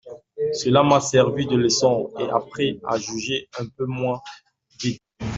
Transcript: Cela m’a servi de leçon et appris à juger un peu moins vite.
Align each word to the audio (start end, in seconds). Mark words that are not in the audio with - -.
Cela 0.53 0.81
m’a 0.81 0.99
servi 0.99 1.45
de 1.45 1.55
leçon 1.55 2.09
et 2.19 2.27
appris 2.31 2.79
à 2.87 2.97
juger 2.97 3.47
un 3.59 3.67
peu 3.67 3.85
moins 3.85 4.19
vite. 4.81 5.03